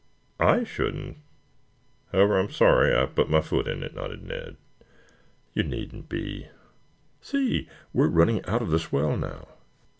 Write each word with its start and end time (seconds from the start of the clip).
"I 0.39 0.63
shouldn't. 0.63 1.17
However, 2.11 2.39
I'm 2.39 2.49
sorry 2.49 2.91
I 2.97 3.05
put 3.05 3.29
my 3.29 3.39
foot 3.41 3.67
in 3.67 3.83
it," 3.83 3.93
nodded 3.93 4.23
Ned. 4.23 4.57
"You 5.53 5.61
needn't 5.61 6.09
be. 6.09 6.47
See! 7.21 7.69
We 7.93 8.05
are 8.05 8.09
running 8.09 8.43
out 8.45 8.63
of 8.63 8.71
the 8.71 8.79
swell 8.79 9.15
now." 9.15 9.47